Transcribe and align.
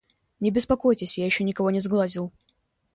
Не 0.39 0.49
беспокойтесь, 0.49 1.19
я 1.19 1.25
еще 1.27 1.43
никого 1.43 1.69
не 1.69 1.79
сглазил. 1.79 2.31